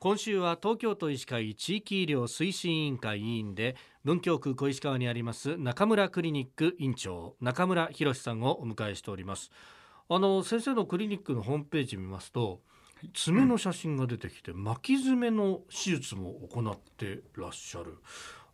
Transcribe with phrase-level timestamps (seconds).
[0.00, 9.50] 今週は東京都医師会地域医療推進委員会委員で文京区小石川にあります中村クリニック院長中村博さんをお迎えしております。
[10.08, 12.60] あの先生のクリニックのホームページ見ますと
[13.12, 17.98] 爪の写真が出てきて巻き爪の手術も行ってらっしゃる。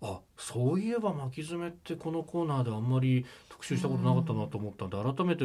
[0.01, 5.45] あそういえば巻き爪ってこのコーナーであんまり特集したことなかったなと思ったんで改めて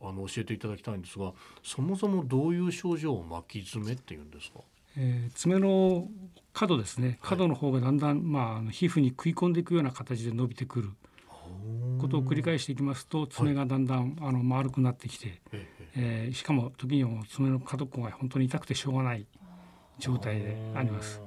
[0.00, 1.32] あの教えていただきたいんですが
[1.62, 4.58] そもそもどういう症状を巻き爪っていうんですか？
[5.00, 6.08] えー、爪の
[6.52, 7.18] 角ですね。
[7.22, 10.90] 角の方がだんだん、まあ、皮膚に食い込んでいくような形で伸びてくる。
[12.00, 15.40] ことを繰り返していきますと爪がだんだん、あの丸くなってきて、
[15.96, 19.26] えー、しかも時には爪の角っこが本当に痛くてしょうがない
[19.98, 21.20] 状態であります。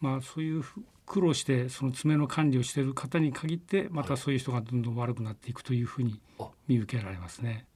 [0.00, 0.64] まあ、そういう
[1.04, 6.20] 苦労してその爪の管理をしている方に限ってまたそういう人がどんどん悪くなっていくというふうに
[6.66, 7.66] 見受けられますね。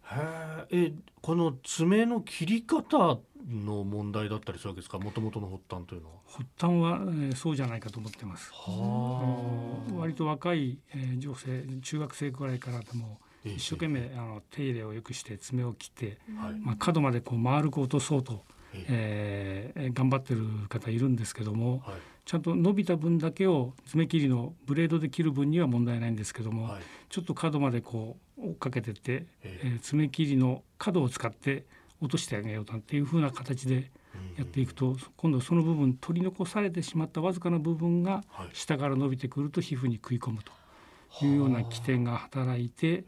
[0.71, 4.99] えこの爪の切り方の問題だったりするわけですか？
[4.99, 6.15] もともとの発端というのは。
[6.27, 8.53] 発端は、えー、そうじゃないかと思ってます。
[9.97, 16.19] 割と若い、えー、女性中学生くらいからでも一生懸命あの手入れをよくして爪を切って、
[16.63, 21.95] まあ、角までこう丸く落とそうと、えー、頑張ってる方いるんですけども、はい、
[22.27, 31.65] ちゃんと伸びた分だけを爪切りのブレードで切る分には問題ないんですけども、はい、ちょっと角までこう追っかけてって、えー、爪切りの角を使って
[32.01, 33.91] 落としてあげようなんていうふうな形で
[34.37, 40.53] やっていくと今度その部分取り残されてしまったわずかな部分が下から伸びてくると皮膚に食い込むと
[41.25, 43.05] いうような起点が働いて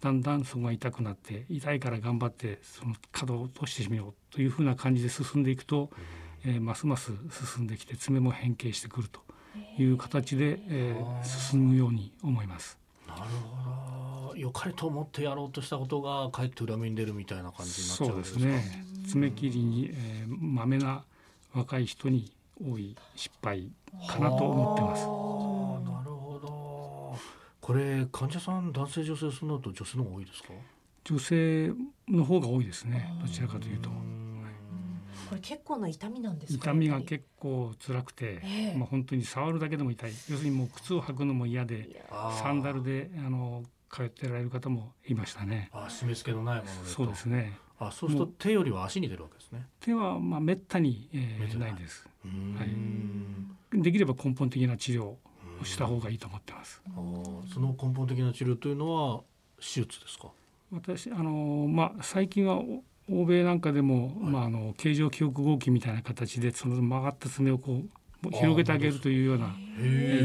[0.00, 5.90] だんだんそこが痛くなって痛いから頑張ってその角を落としてみようというふうな感じで進んでいくと、
[6.44, 7.12] えー、ますます
[7.54, 9.20] 進んできて爪も変形してくると
[9.78, 12.83] いう形で、えー、進むように思います。
[14.54, 18.40] かれと思ってやろうとしたことがかえって裏目に出るみたいな感じになっちゃうんですか？
[18.40, 18.84] そうですね。
[19.08, 21.04] 爪切りに、えー、まめな
[21.52, 22.32] 若い人に
[22.64, 23.68] 多い失敗
[24.08, 25.00] かなと思ってます。
[25.02, 27.18] なるほど。
[27.60, 30.48] これ患者さん男性女性そのと女性の方が多いですか？
[31.04, 31.72] 女性
[32.08, 33.12] の方が多いですね。
[33.20, 33.90] どちらかというと。
[35.28, 42.04] これ結構な痛みなんです痛みが結構辛くて、えー、まあ本当に触るだけでも痛い要するにもう靴を履くのも嫌で
[42.42, 43.62] サンダルであの
[43.94, 45.70] 通ってられる方もいましたね。
[45.72, 47.56] あ、締め付けのないものでそうですね。
[47.78, 49.66] あ、そうすると手よりは足に出るわけですね。
[49.80, 52.08] 手はまあめったに、えー、ないです。
[52.24, 53.82] はい。
[53.82, 55.18] できれば根本的な治療を
[55.62, 56.82] した方がいいと思ってます。
[56.88, 56.90] あ
[57.52, 59.20] その根本的な治療というのは
[59.58, 60.28] 手術ですか？
[60.72, 62.60] 私あのまあ最近は
[63.10, 67.88] 欧米なんかでも、はい、まああの形状記憶合金みたいな形でその曲がった爪をこう
[68.30, 69.54] 広げてあげるというような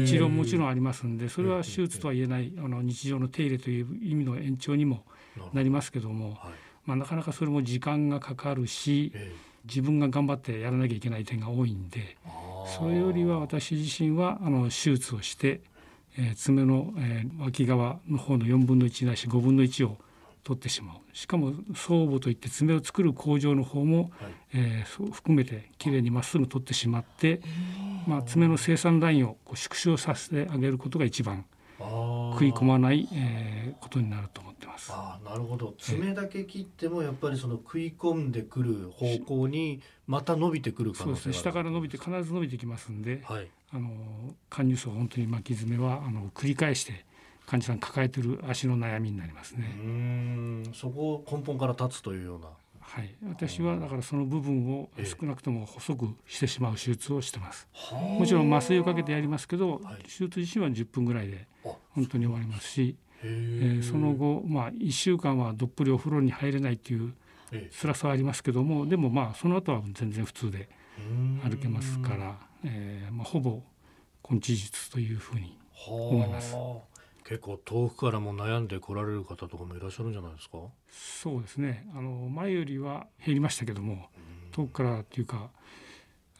[0.06, 5.04] 治療ももちろんありますんでそれは手術とは言えないあの日常の手入れという意味の延長にも
[5.52, 6.38] なりますけども、
[6.86, 9.12] まあ、なかなかそれも時間がかかるし
[9.64, 12.16] 自分が頑張ってやらなきゃいけない点が多いんで
[12.78, 15.60] それよりは私自身はあの手術をして、
[16.16, 19.96] えー、爪の、えー、脇側の方の4分の1ないし5分の1を
[20.42, 20.96] 取ってしまう。
[21.12, 24.10] しかも装母といって爪を作る工場の方も、はい、
[24.54, 27.40] えー、含めてきれいにまっすぐ取ってしまって、
[28.06, 31.44] まあ、爪の生産ラインを縮小させてあげることが一番
[31.78, 34.90] 食い込まない、えー、ことになると思ってます。
[34.92, 43.90] あなるほど爪だけ切ってもやっぱりその食い込んでくる方向にまた伸びてくる可能性が、ね、下から伸びて必ず伸びてきますんで、はい、あの
[44.48, 47.04] 貫入層本当に巻き爪はあの繰り返して
[47.46, 49.72] 患者さん抱えてる足の悩みになりますね。
[49.76, 52.48] うんそこを根本から立つというような。
[52.90, 57.68] はい、私はだからその部分を少なくとも細くしてしまう手術をしてます。
[58.18, 63.78] もちろん麻酔をかけてやりますけど、はい、手術自身は10分ぐらいで本当に終わりますし、え。
[63.80, 67.14] ー、その後まあ1週間はどっぷりお風呂に入れないっていう
[67.80, 70.68] 辛さはありますけども、でもまあその後は全然普通で
[71.44, 73.62] 歩けますから、えー、まあほぼ
[74.28, 75.56] 根治術というふうに
[75.86, 76.56] 思います。
[77.30, 80.58] 結構遠くからも悩んで来られる方とかもいらっしゃるんじゃないですか？
[80.90, 84.08] そうですねあの前よりは減りましたけども
[84.50, 85.50] 遠くからっていうか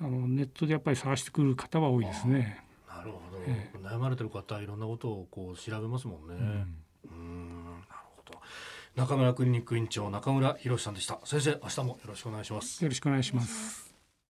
[0.01, 2.65] あのネットでやっぱり探してくる方は多いですね。
[2.89, 6.35] なるほど、えー、悩まれてる方いろんなことをこう調べますもんね。
[6.35, 8.41] うん、うんなるほど。
[8.97, 11.21] 中村クリニック院長中村博さんでした。
[11.25, 12.83] 先生明日もよろしくお願いします。
[12.83, 13.90] よろしくお願いします。